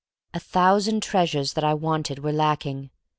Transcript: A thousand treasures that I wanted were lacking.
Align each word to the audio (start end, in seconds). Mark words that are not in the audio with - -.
A 0.33 0.39
thousand 0.39 1.03
treasures 1.03 1.53
that 1.53 1.63
I 1.63 1.75
wanted 1.75 2.23
were 2.23 2.31
lacking. 2.33 2.89